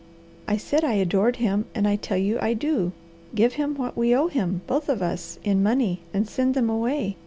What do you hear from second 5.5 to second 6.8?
money, and send them